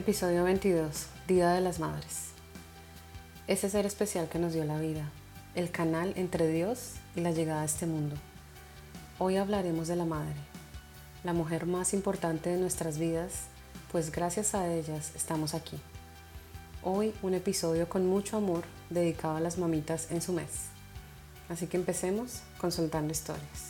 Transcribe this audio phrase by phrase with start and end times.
[0.00, 2.30] Episodio 22, Día de las Madres.
[3.46, 5.10] Ese ser especial que nos dio la vida,
[5.54, 8.16] el canal entre Dios y la llegada a este mundo.
[9.18, 10.40] Hoy hablaremos de la madre,
[11.22, 13.48] la mujer más importante de nuestras vidas,
[13.92, 15.78] pues gracias a ellas estamos aquí.
[16.82, 20.68] Hoy un episodio con mucho amor dedicado a las mamitas en su mes.
[21.50, 23.69] Así que empecemos con Soltando Historias.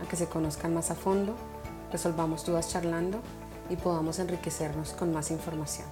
[0.00, 1.34] a que se conozcan más a fondo,
[1.92, 3.20] resolvamos dudas charlando
[3.68, 5.86] y podamos enriquecernos con más información.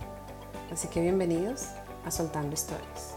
[0.72, 1.66] Así que bienvenidos
[2.04, 3.16] a Soltando Historias.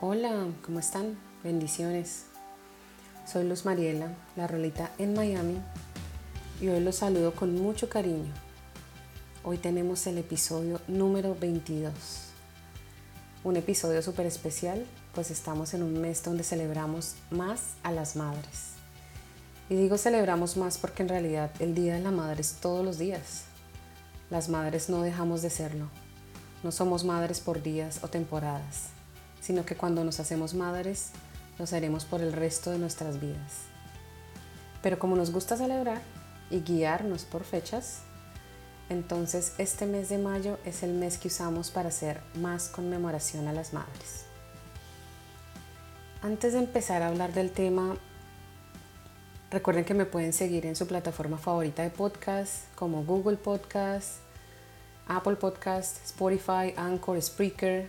[0.00, 1.18] Hola, ¿cómo están?
[1.42, 2.26] Bendiciones.
[3.26, 5.60] Soy Luz Mariela, la rolita en Miami
[6.60, 8.32] y hoy los saludo con mucho cariño.
[9.44, 11.92] Hoy tenemos el episodio número 22.
[13.44, 14.84] Un episodio súper especial,
[15.14, 18.72] pues estamos en un mes donde celebramos más a las madres.
[19.70, 22.98] Y digo celebramos más porque en realidad el Día de la Madre es todos los
[22.98, 23.44] días.
[24.28, 25.88] Las madres no dejamos de serlo.
[26.64, 28.88] No somos madres por días o temporadas,
[29.40, 31.10] sino que cuando nos hacemos madres,
[31.56, 33.68] lo haremos por el resto de nuestras vidas.
[34.82, 36.02] Pero como nos gusta celebrar,
[36.50, 38.02] y guiarnos por fechas,
[38.88, 43.52] entonces este mes de mayo es el mes que usamos para hacer más conmemoración a
[43.52, 44.24] las madres.
[46.22, 47.96] Antes de empezar a hablar del tema,
[49.50, 54.16] recuerden que me pueden seguir en su plataforma favorita de podcast como Google Podcast,
[55.06, 57.88] Apple Podcast, Spotify, Anchor, Spreaker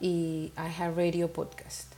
[0.00, 1.94] y iHeartRadio Podcast.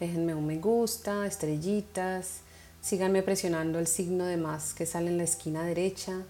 [0.00, 2.40] Déjenme un me gusta, estrellitas
[2.86, 6.22] Síganme presionando el signo de más que sale en la esquina derecha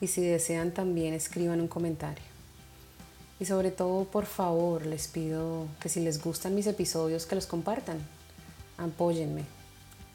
[0.00, 2.22] y si desean también escriban un comentario.
[3.40, 7.48] Y sobre todo, por favor, les pido que si les gustan mis episodios, que los
[7.48, 7.98] compartan.
[8.78, 9.42] Apóyenme.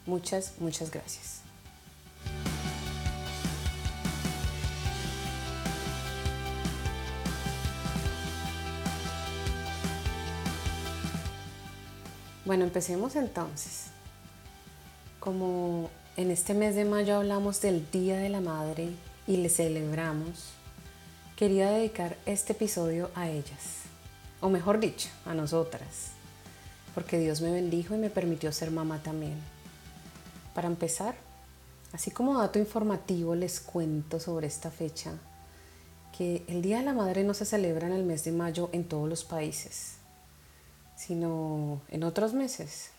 [0.06, 1.42] Muchas, muchas gracias.
[12.46, 13.88] Bueno, empecemos entonces
[15.28, 18.88] como en este mes de mayo hablamos del Día de la Madre
[19.26, 20.54] y le celebramos,
[21.36, 23.82] quería dedicar este episodio a ellas,
[24.40, 26.12] o mejor dicho, a nosotras,
[26.94, 29.36] porque Dios me bendijo y me permitió ser mamá también.
[30.54, 31.14] Para empezar,
[31.92, 35.12] así como dato informativo les cuento sobre esta fecha,
[36.16, 38.84] que el Día de la Madre no se celebra en el mes de mayo en
[38.84, 39.96] todos los países,
[40.96, 42.92] sino en otros meses,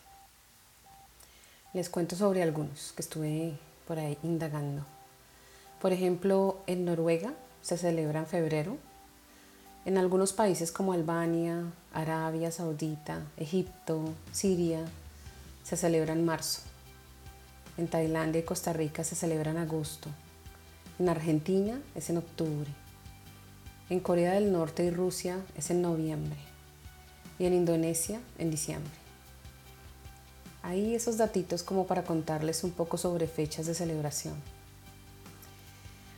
[1.72, 3.52] les cuento sobre algunos que estuve
[3.86, 4.84] por ahí indagando.
[5.80, 7.32] Por ejemplo, en Noruega
[7.62, 8.76] se celebra en febrero.
[9.84, 14.84] En algunos países como Albania, Arabia Saudita, Egipto, Siria,
[15.62, 16.62] se celebra en marzo.
[17.78, 20.08] En Tailandia y Costa Rica se celebra en agosto.
[20.98, 22.68] En Argentina es en octubre.
[23.88, 26.36] En Corea del Norte y Rusia es en noviembre.
[27.38, 28.99] Y en Indonesia en diciembre.
[30.62, 34.34] Ahí esos datitos como para contarles un poco sobre fechas de celebración.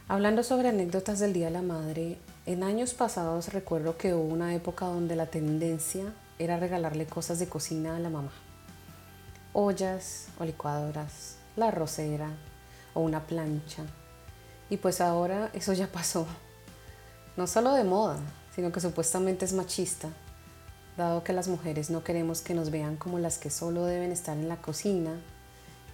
[0.08, 4.54] Hablando sobre anécdotas del Día de la Madre, en años pasados recuerdo que hubo una
[4.54, 8.32] época donde la tendencia era regalarle cosas de cocina a la mamá.
[9.52, 12.30] Ollas o licuadoras, la rosera
[12.94, 13.84] o una plancha.
[14.70, 16.26] Y pues ahora eso ya pasó.
[17.36, 18.18] No solo de moda,
[18.54, 20.08] sino que supuestamente es machista
[20.96, 24.36] dado que las mujeres no queremos que nos vean como las que solo deben estar
[24.36, 25.20] en la cocina,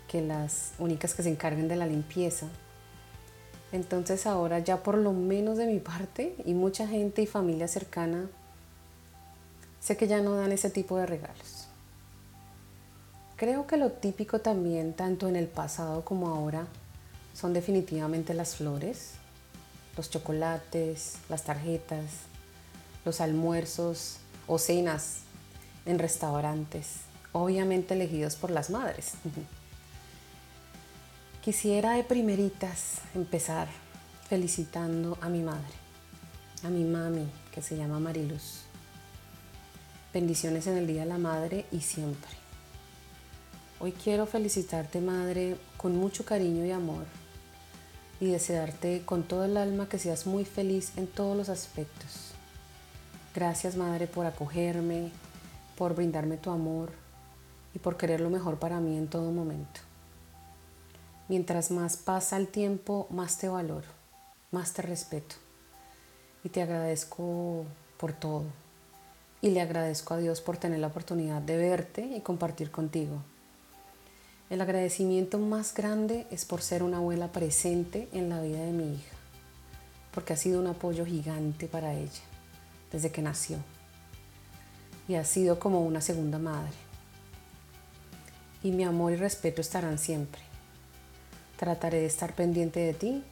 [0.08, 2.46] que las únicas que se encarguen de la limpieza.
[3.70, 8.28] Entonces ahora ya por lo menos de mi parte y mucha gente y familia cercana,
[9.80, 11.68] sé que ya no dan ese tipo de regalos.
[13.36, 16.66] Creo que lo típico también, tanto en el pasado como ahora,
[17.34, 19.12] son definitivamente las flores,
[19.96, 22.04] los chocolates, las tarjetas,
[23.04, 24.18] los almuerzos
[24.48, 25.20] o cenas
[25.86, 27.02] en restaurantes,
[27.32, 29.12] obviamente elegidos por las madres.
[31.44, 33.68] Quisiera de primeritas empezar
[34.28, 35.74] felicitando a mi madre,
[36.64, 38.62] a mi mami, que se llama Mariluz.
[40.12, 42.30] Bendiciones en el Día de la Madre y siempre.
[43.80, 47.04] Hoy quiero felicitarte, madre, con mucho cariño y amor
[48.20, 52.27] y desearte con todo el alma que seas muy feliz en todos los aspectos.
[53.38, 55.12] Gracias, madre, por acogerme,
[55.76, 56.90] por brindarme tu amor
[57.72, 59.78] y por querer lo mejor para mí en todo momento.
[61.28, 63.86] Mientras más pasa el tiempo, más te valoro,
[64.50, 65.36] más te respeto.
[66.42, 67.64] Y te agradezco
[67.96, 68.42] por todo.
[69.40, 73.22] Y le agradezco a Dios por tener la oportunidad de verte y compartir contigo.
[74.50, 78.94] El agradecimiento más grande es por ser una abuela presente en la vida de mi
[78.94, 79.16] hija,
[80.12, 82.27] porque ha sido un apoyo gigante para ella
[82.92, 83.58] desde que nació
[85.08, 86.76] y ha sido como una segunda madre.
[88.62, 90.42] Y mi amor y respeto estarán siempre.
[91.56, 93.24] Trataré de estar pendiente de ti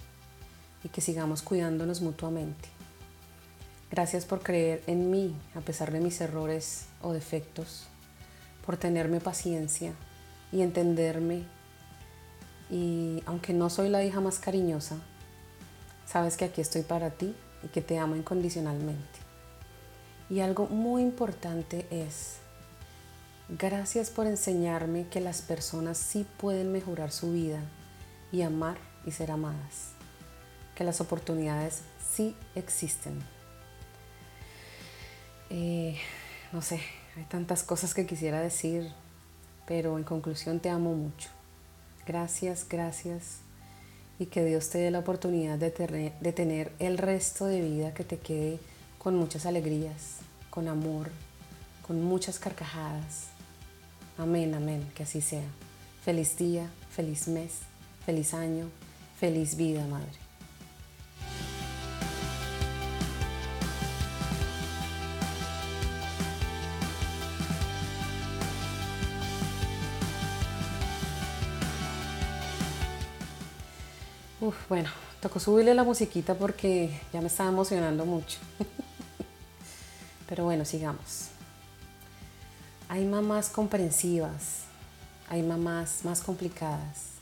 [0.83, 2.69] y que sigamos cuidándonos mutuamente.
[3.91, 7.87] Gracias por creer en mí a pesar de mis errores o defectos,
[8.65, 9.93] por tenerme paciencia
[10.51, 11.45] y entenderme.
[12.71, 14.97] Y aunque no soy la hija más cariñosa,
[16.07, 19.26] sabes que aquí estoy para ti y que te amo incondicionalmente.
[20.29, 22.39] Y algo muy importante es,
[23.49, 27.61] gracias por enseñarme que las personas sí pueden mejorar su vida
[28.33, 28.77] y amar
[29.07, 29.93] y ser amadas,
[30.75, 31.83] que las oportunidades
[32.13, 33.21] sí existen.
[35.51, 35.97] Eh,
[36.53, 36.81] no sé,
[37.17, 38.91] hay tantas cosas que quisiera decir,
[39.65, 41.29] pero en conclusión te amo mucho.
[42.05, 43.39] Gracias, gracias.
[44.19, 48.03] Y que Dios te dé la oportunidad de, de tener el resto de vida que
[48.03, 48.59] te quede
[49.07, 50.17] con muchas alegrías,
[50.51, 51.13] con amor,
[51.87, 53.29] con muchas carcajadas.
[54.19, 55.45] Amén, amén, que así sea.
[56.05, 57.53] Feliz día, feliz mes,
[58.05, 58.69] feliz año,
[59.21, 60.09] feliz vida, Madre.
[74.41, 78.41] Uf, bueno, tocó subirle la musiquita porque ya me estaba emocionando mucho.
[80.29, 81.29] Pero bueno, sigamos.
[82.89, 84.63] Hay mamás comprensivas,
[85.29, 87.17] hay mamás más complicadas,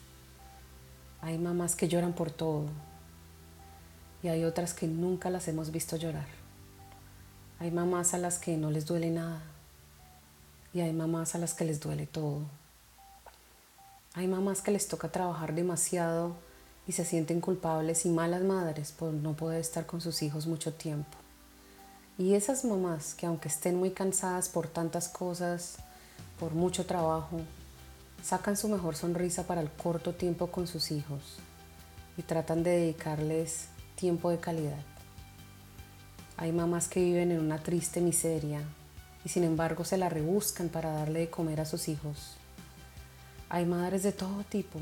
[1.23, 2.67] hay mamás que lloran por todo
[4.23, 6.27] y hay otras que nunca las hemos visto llorar.
[7.61, 9.43] Hay mamás a las que no les duele nada
[10.75, 12.41] y hay mamás a las que les duele todo.
[14.13, 16.37] Hay mamás que les toca trabajar demasiado
[16.87, 20.75] y se sienten culpables y malas madres por no poder estar con sus hijos mucho
[20.75, 21.24] tiempo.
[22.17, 25.79] Y esas mamás que aunque estén muy cansadas por tantas cosas,
[26.39, 27.41] por mucho trabajo,
[28.23, 31.39] sacan su mejor sonrisa para el corto tiempo con sus hijos
[32.17, 33.67] y tratan de dedicarles
[33.97, 34.79] tiempo de calidad.
[36.37, 38.63] Hay mamás que viven en una triste miseria
[39.25, 42.37] y sin embargo se la rebuscan para darle de comer a sus hijos.
[43.49, 44.79] Hay madres de todo tipo,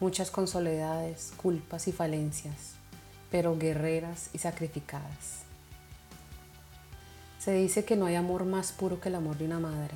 [0.00, 2.72] muchas con soledades, culpas y falencias,
[3.30, 5.47] pero guerreras y sacrificadas.
[7.48, 9.94] Se dice que no hay amor más puro que el amor de una madre,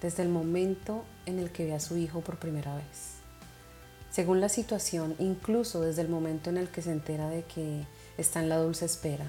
[0.00, 3.14] desde el momento en el que ve a su hijo por primera vez.
[4.12, 7.84] Según la situación, incluso desde el momento en el que se entera de que
[8.16, 9.26] está en la dulce espera.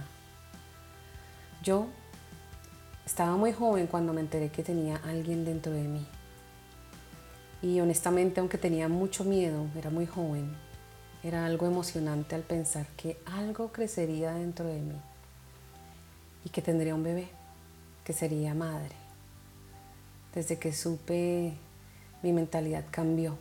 [1.64, 1.88] Yo
[3.04, 6.06] estaba muy joven cuando me enteré que tenía alguien dentro de mí.
[7.64, 10.56] Y honestamente, aunque tenía mucho miedo, era muy joven,
[11.24, 15.02] era algo emocionante al pensar que algo crecería dentro de mí
[16.46, 17.39] y que tendría un bebé,
[18.10, 18.96] que sería madre.
[20.34, 21.54] Desde que supe,
[22.24, 23.38] mi mentalidad cambió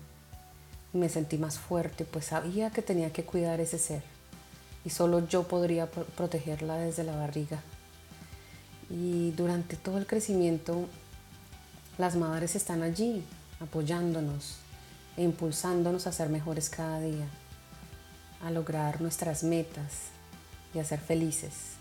[0.92, 4.02] me sentí más fuerte, pues sabía que tenía que cuidar ese ser
[4.84, 7.62] y solo yo podría protegerla desde la barriga.
[8.90, 10.84] Y durante todo el crecimiento,
[11.96, 13.24] las madres están allí
[13.60, 14.56] apoyándonos
[15.16, 17.26] e impulsándonos a ser mejores cada día,
[18.44, 20.10] a lograr nuestras metas
[20.74, 21.77] y a ser felices.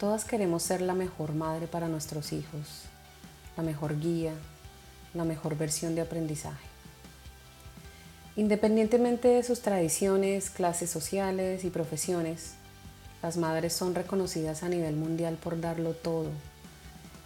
[0.00, 2.86] Todas queremos ser la mejor madre para nuestros hijos,
[3.54, 4.32] la mejor guía,
[5.12, 6.66] la mejor versión de aprendizaje.
[8.34, 12.54] Independientemente de sus tradiciones, clases sociales y profesiones,
[13.22, 16.30] las madres son reconocidas a nivel mundial por darlo todo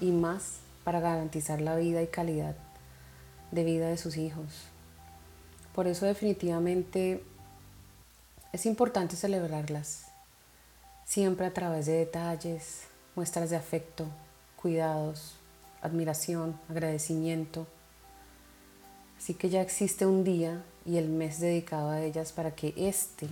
[0.00, 2.56] y más para garantizar la vida y calidad
[3.52, 4.64] de vida de sus hijos.
[5.76, 7.22] Por eso definitivamente
[8.52, 10.06] es importante celebrarlas,
[11.14, 14.04] siempre a través de detalles, muestras de afecto,
[14.56, 15.36] cuidados,
[15.80, 17.68] admiración, agradecimiento.
[19.16, 23.28] Así que ya existe un día y el mes dedicado a ellas para que este,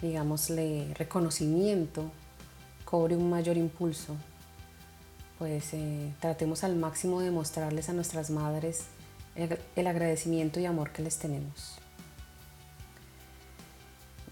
[0.00, 2.04] digámosle, reconocimiento
[2.84, 4.14] cobre un mayor impulso.
[5.40, 8.84] Pues eh, tratemos al máximo de mostrarles a nuestras madres
[9.34, 11.79] el, agradecimiento y amor que les tenemos.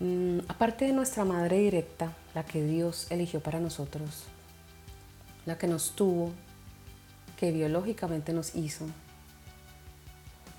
[0.00, 4.24] Mm, aparte de nuestra madre directa, la que Dios eligió para nosotros,
[5.44, 6.30] la que nos tuvo,
[7.36, 8.86] que biológicamente nos hizo,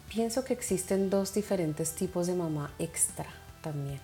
[0.09, 3.27] pienso que existen dos diferentes tipos de mamá extra
[3.61, 4.01] también.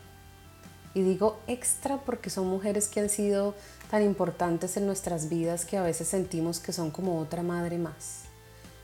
[0.94, 3.56] Y digo extra porque son mujeres que han sido
[3.92, 8.22] tan importantes en nuestras vidas que a veces sentimos que son como otra madre más,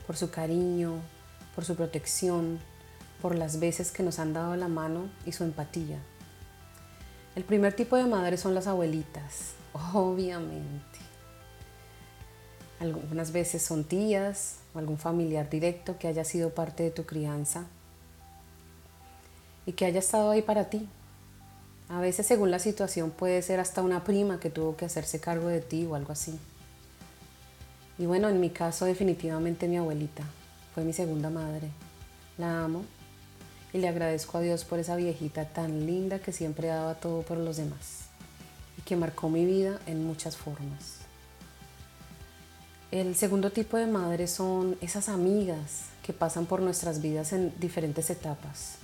[0.05, 0.96] por su cariño,
[1.55, 2.60] por su protección,
[3.22, 6.00] por las veces que nos han dado la mano y su empatía.
[7.36, 9.54] El primer tipo de madres son las abuelitas,
[9.94, 10.82] obviamente.
[12.80, 17.66] Algunas veces son tías o algún familiar directo que haya sido parte de tu crianza
[19.66, 20.90] y que haya estado ahí para ti.
[21.90, 25.48] A veces según la situación puede ser hasta una prima que tuvo que hacerse cargo
[25.48, 26.38] de ti o algo así.
[27.98, 30.24] Y bueno, en mi caso definitivamente mi abuelita
[30.74, 31.70] fue mi segunda madre.
[32.38, 32.84] La amo
[33.74, 37.38] y le agradezco a Dios por esa viejita tan linda que siempre daba todo por
[37.38, 38.06] los demás
[38.78, 40.98] y que marcó mi vida en muchas formas.
[42.92, 48.10] El segundo tipo de madres son esas amigas que pasan por nuestras vidas en diferentes
[48.10, 48.75] etapas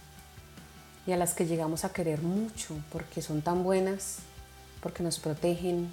[1.06, 4.20] y a las que llegamos a querer mucho porque son tan buenas,
[4.82, 5.90] porque nos protegen,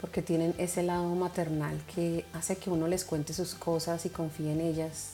[0.00, 4.52] porque tienen ese lado maternal que hace que uno les cuente sus cosas y confíe
[4.52, 5.12] en ellas.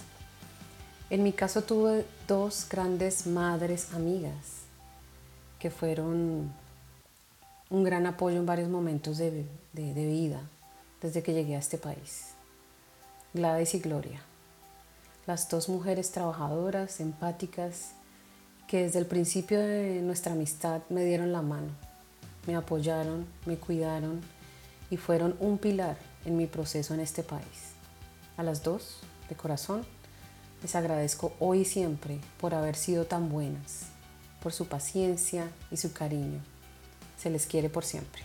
[1.11, 4.63] En mi caso tuve dos grandes madres amigas
[5.59, 6.53] que fueron
[7.69, 10.41] un gran apoyo en varios momentos de, vida
[11.03, 12.35] desde que llegué a este país.
[13.35, 14.21] Gladys y Gloria,
[15.27, 17.91] las dos mujeres trabajadoras, empáticas,
[18.69, 21.71] que desde el principio de nuestra amistad me dieron la mano,
[22.47, 24.21] me apoyaron, me cuidaron
[24.91, 27.75] y fueron un pilar en mi proceso en este país.
[28.37, 29.85] A las dos, de corazón,
[30.63, 33.87] les agradezco hoy y siempre por haber sido tan buenas,
[34.43, 36.41] por su paciencia y su cariño.
[37.17, 38.23] Se les quiere por siempre.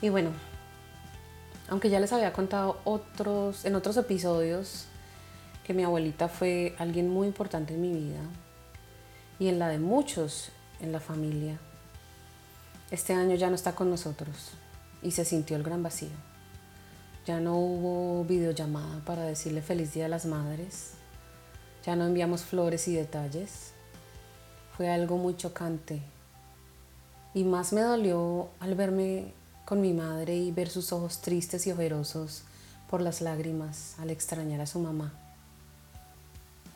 [0.00, 0.30] Y bueno,
[1.68, 4.86] aunque ya les había contado otros, en otros episodios
[5.64, 8.20] que mi abuelita fue alguien muy importante en mi vida
[9.38, 10.50] y en la de muchos
[10.82, 11.58] en la familia.
[12.90, 14.50] Este año ya no está con nosotros
[15.02, 16.10] y se sintió el gran vacío.
[17.24, 20.90] Ya no hubo videollamada para decirle feliz día a las madres.
[21.86, 23.72] Ya no enviamos flores y detalles.
[24.76, 26.02] Fue algo muy chocante.
[27.32, 29.32] Y más me dolió al verme
[29.64, 32.42] con mi madre y ver sus ojos tristes y ojerosos
[32.90, 35.14] por las lágrimas al extrañar a su mamá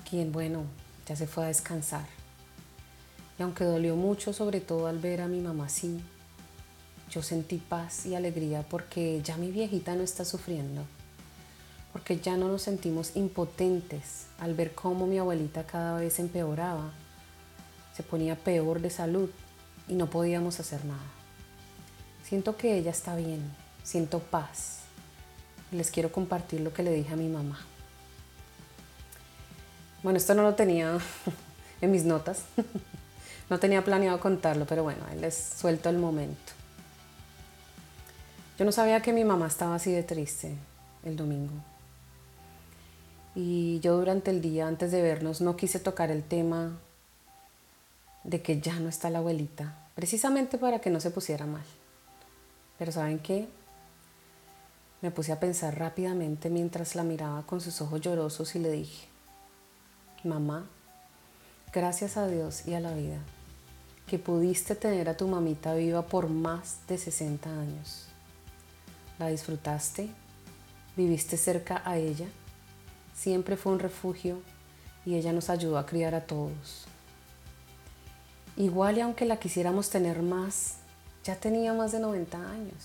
[0.09, 0.65] quien, bueno,
[1.07, 2.07] ya se fue a descansar.
[3.39, 6.01] Y aunque dolió mucho, sobre todo al ver a mi mamá así,
[7.11, 10.83] yo sentí paz y alegría porque ya mi viejita no está sufriendo,
[11.93, 16.93] porque ya no nos sentimos impotentes al ver cómo mi abuelita cada vez empeoraba,
[17.95, 19.31] se ponía peor de salud
[19.89, 21.05] y no podíamos hacer nada.
[22.25, 23.43] Siento que ella está bien,
[23.85, 24.81] siento paz.
[25.71, 27.61] Les quiero compartir lo que le dije a mi mamá.
[30.03, 30.99] Bueno, esto no lo tenía
[31.81, 32.45] en mis notas.
[33.49, 36.53] No tenía planeado contarlo, pero bueno, ahí les suelto el momento.
[38.59, 40.57] Yo no sabía que mi mamá estaba así de triste
[41.05, 41.53] el domingo.
[43.35, 46.79] Y yo durante el día, antes de vernos, no quise tocar el tema
[48.25, 51.65] de que ya no está la abuelita, precisamente para que no se pusiera mal.
[52.79, 53.47] Pero ¿saben qué?
[55.03, 59.07] Me puse a pensar rápidamente mientras la miraba con sus ojos llorosos y le dije,
[60.25, 60.67] mamá,
[61.73, 63.19] gracias a Dios y a la vida,
[64.07, 68.07] que pudiste tener a tu mamita viva por más de 60 años.
[69.19, 70.09] La disfrutaste,
[70.97, 72.27] viviste cerca a ella,
[73.15, 74.41] siempre fue un refugio
[75.05, 76.87] y ella nos ayudó a criar a todos.
[78.57, 80.77] Igual y aunque la quisiéramos tener más,
[81.25, 82.85] ya tenía más de 90 años.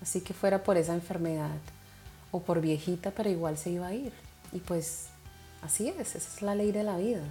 [0.00, 1.58] Así que fuera por esa enfermedad
[2.30, 4.12] o por viejita, pero igual se iba a ir.
[4.52, 5.08] Y pues
[5.64, 7.22] Así es, esa es la ley de la vida.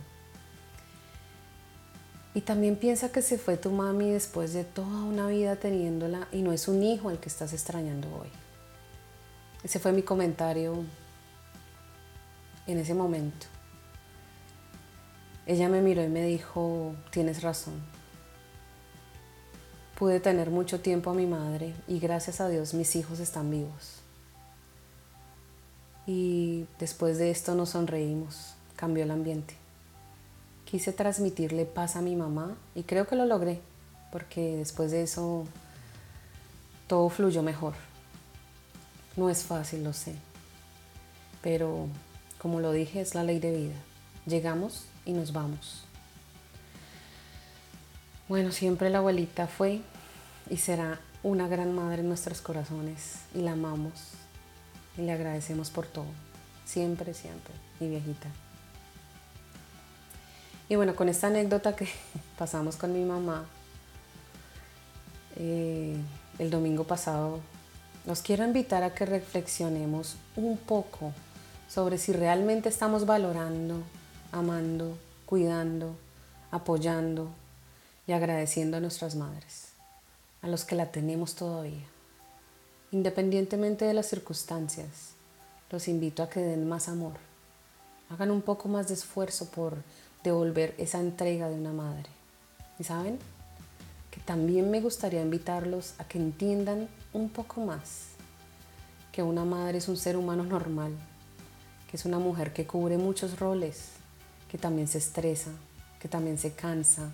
[2.35, 6.41] Y también piensa que se fue tu mami después de toda una vida teniéndola y
[6.41, 8.29] no es un hijo al que estás extrañando hoy.
[9.63, 10.83] Ese fue mi comentario
[12.65, 13.45] en ese momento.
[15.45, 17.75] Ella me miró y me dijo, tienes razón.
[19.97, 23.99] Pude tener mucho tiempo a mi madre y gracias a Dios mis hijos están vivos.
[26.07, 29.62] Y después de esto nos sonreímos, cambió el ambiente.
[30.73, 33.61] Quise transmitirle paz a mi mamá y creo que lo logré,
[34.11, 35.45] porque después de eso
[36.87, 37.75] todo fluyó mejor.
[39.15, 40.15] No es fácil, lo sé,
[41.43, 41.89] pero
[42.39, 43.75] como lo dije, es la ley de vida.
[44.25, 45.85] Llegamos y nos vamos.
[48.27, 49.79] Bueno, siempre la abuelita fue
[50.49, 54.13] y será una gran madre en nuestros corazones y la amamos
[54.97, 56.07] y le agradecemos por todo.
[56.65, 58.29] Siempre, siempre, mi viejita.
[60.69, 61.87] Y bueno, con esta anécdota que
[62.37, 63.45] pasamos con mi mamá
[65.35, 65.97] eh,
[66.39, 67.39] el domingo pasado,
[68.05, 71.13] los quiero invitar a que reflexionemos un poco
[71.69, 73.81] sobre si realmente estamos valorando,
[74.31, 75.95] amando, cuidando,
[76.51, 77.29] apoyando
[78.05, 79.69] y agradeciendo a nuestras madres,
[80.41, 81.87] a los que la tenemos todavía.
[82.91, 85.13] Independientemente de las circunstancias,
[85.71, 87.13] los invito a que den más amor,
[88.09, 89.77] hagan un poco más de esfuerzo por
[90.23, 92.09] devolver esa entrega de una madre.
[92.79, 93.19] Y saben
[94.11, 98.13] que también me gustaría invitarlos a que entiendan un poco más
[99.13, 100.91] que una madre es un ser humano normal,
[101.89, 103.89] que es una mujer que cubre muchos roles,
[104.49, 105.51] que también se estresa,
[105.99, 107.11] que también se cansa,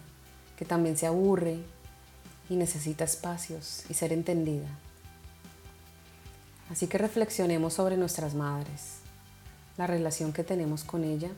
[0.58, 1.60] que también se aburre
[2.50, 4.70] y necesita espacios y ser entendida.
[6.72, 9.00] Así que reflexionemos sobre nuestras madres,
[9.78, 11.32] la relación que tenemos con ella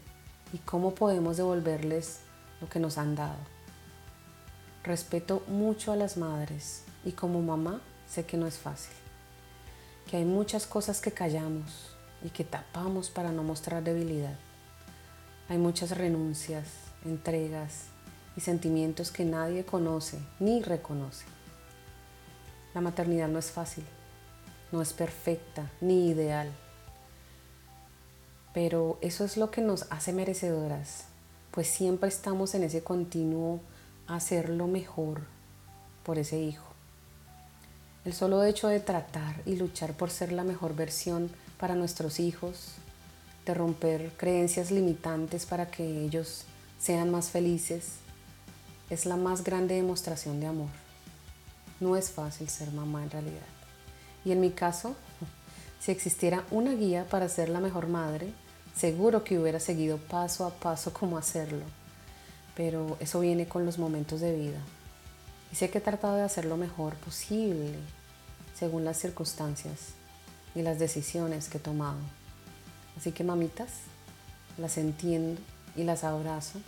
[0.54, 2.20] y cómo podemos devolverles
[2.60, 3.40] lo que nos han dado.
[4.84, 8.94] Respeto mucho a las madres y como mamá sé que no es fácil,
[10.10, 14.36] que hay muchas cosas que callamos y que tapamos para no mostrar debilidad.
[15.50, 16.68] Hay muchas renuncias,
[17.06, 17.86] entregas
[18.36, 21.26] y sentimientos que nadie conoce ni reconoce.
[22.74, 23.84] La maternidad no es fácil,
[24.72, 26.52] no es perfecta ni ideal
[28.54, 31.06] pero eso es lo que nos hace merecedoras,
[31.52, 33.60] pues siempre estamos en ese continuo
[34.08, 35.22] hacer lo mejor
[36.04, 36.66] por ese hijo.
[38.04, 42.74] El solo hecho de tratar y luchar por ser la mejor versión para nuestros hijos,
[43.46, 46.46] de romper creencias limitantes para que ellos
[46.80, 47.94] sean más felices,
[48.90, 50.70] es la más grande demostración de amor.
[51.80, 53.40] No es fácil ser mamá en realidad.
[54.26, 54.96] Y en mi caso,
[55.82, 58.32] si existiera una guía para ser la mejor madre,
[58.76, 61.66] seguro que hubiera seguido paso a paso cómo hacerlo.
[62.56, 64.60] Pero eso viene con los momentos de vida.
[65.52, 67.74] Y sé que he tratado de hacer lo mejor posible
[68.54, 69.94] según las circunstancias
[70.54, 71.98] y las decisiones que he tomado.
[72.96, 73.70] Así que mamitas,
[74.60, 75.42] las entiendo
[75.76, 76.60] y las abrazo.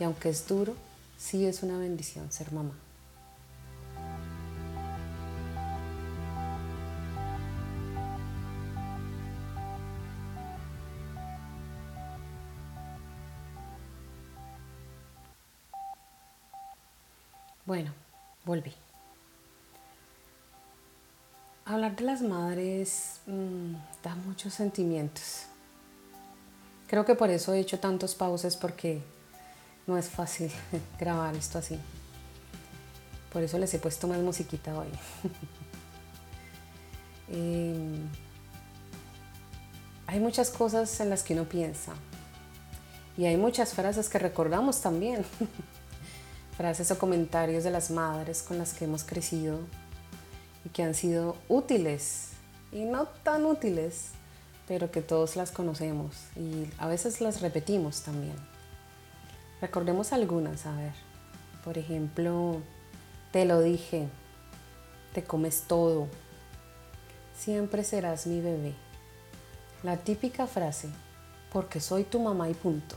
[0.00, 0.74] Y aunque es duro,
[1.16, 2.74] sí es una bendición ser mamá.
[17.70, 17.92] Bueno,
[18.44, 18.72] volví.
[21.64, 25.44] Hablar de las madres mm, da muchos sentimientos.
[26.88, 29.00] Creo que por eso he hecho tantos pauses porque
[29.86, 30.50] no es fácil
[30.98, 31.78] grabar esto así.
[33.32, 34.88] Por eso les he puesto más musiquita hoy.
[37.32, 38.08] Em,
[40.08, 41.92] hay muchas cosas en las que uno piensa
[43.16, 45.24] y hay muchas frases que recordamos también.
[46.60, 49.60] frases o comentarios de las madres con las que hemos crecido
[50.62, 52.32] y que han sido útiles
[52.70, 54.10] y no tan útiles,
[54.68, 58.36] pero que todos las conocemos y a veces las repetimos también.
[59.62, 60.92] Recordemos algunas, a ver.
[61.64, 62.60] Por ejemplo,
[63.32, 64.08] te lo dije,
[65.14, 66.08] te comes todo,
[67.34, 68.74] siempre serás mi bebé.
[69.82, 70.90] La típica frase,
[71.54, 72.96] porque soy tu mamá y punto.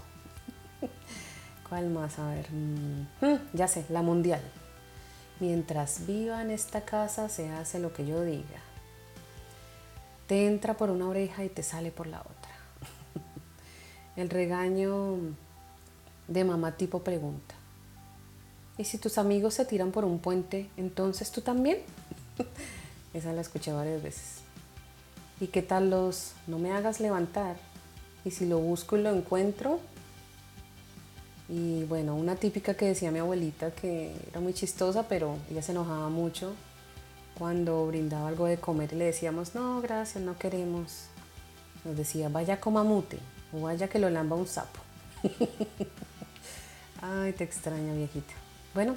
[1.73, 2.19] ¿Cuál más?
[2.19, 4.41] A ver, mm, mm, ya sé, la mundial.
[5.39, 8.61] Mientras viva en esta casa se hace lo que yo diga.
[10.27, 12.53] Te entra por una oreja y te sale por la otra.
[14.15, 15.17] El regaño
[16.27, 17.55] de mamá tipo pregunta.
[18.77, 21.79] ¿Y si tus amigos se tiran por un puente, entonces tú también?
[23.15, 24.41] Esa la escuché varias veces.
[25.39, 27.55] ¿Y qué tal los no me hagas levantar?
[28.25, 29.79] Y si lo busco y lo encuentro,
[31.53, 35.71] Y bueno, una típica que decía mi abuelita que era muy chistosa, pero ella se
[35.71, 36.55] enojaba mucho
[37.37, 41.05] cuando brindaba algo de comer le decíamos, no, gracias, no queremos.
[41.85, 43.19] Nos decía, vaya coma mute
[43.53, 44.79] o vaya que lo lamba un sapo.
[47.03, 48.33] Ay, te extraño, viejita.
[48.73, 48.95] Bueno,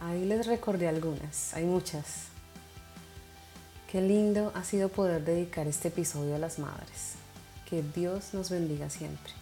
[0.00, 2.26] ahí les recordé algunas, hay muchas.
[3.90, 7.14] Qué lindo ha sido poder dedicar este episodio a las madres.
[7.70, 9.32] Que Dios nos bendiga siempre.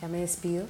[0.00, 0.66] Ya me despido.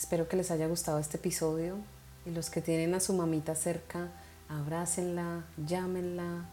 [0.00, 1.76] Espero que les haya gustado este episodio
[2.24, 4.08] y los que tienen a su mamita cerca,
[4.48, 6.46] abrácenla, llámenla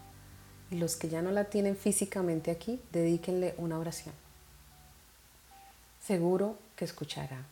[0.70, 4.14] y los que ya no la tienen físicamente aquí, dedíquenle una oración.
[5.98, 7.46] Seguro que escuchará.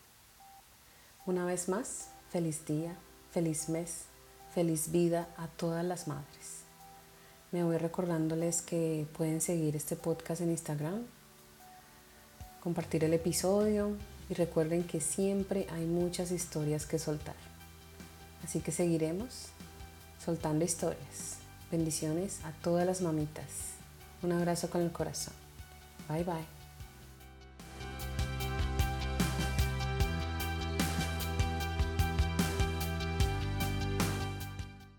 [1.25, 2.95] Una vez más, feliz día,
[3.31, 4.03] feliz mes,
[4.53, 6.61] feliz vida a todas las madres.
[7.51, 11.07] Me voy recordándoles que pueden seguir este podcast en Instagram,
[12.61, 13.97] compartir el episodio
[14.29, 17.35] y recuerden que siempre hay muchas historias que soltar.
[18.43, 19.47] Así que seguiremos
[20.23, 21.37] soltando historias.
[21.71, 23.73] Bendiciones a todas las mamitas.
[24.23, 25.33] Un abrazo con el corazón.
[26.09, 26.56] Bye bye.